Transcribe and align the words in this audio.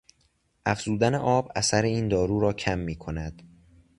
افزودن 0.65 1.15
آب 1.15 1.51
اثر 1.55 1.81
این 1.81 2.07
دارو 2.07 2.39
را 2.39 2.53
کم 2.53 2.79
میکند. 2.79 3.43